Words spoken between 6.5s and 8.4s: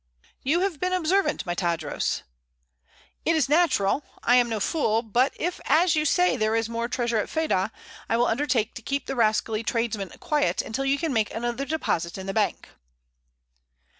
is more treasure at Fedah, I will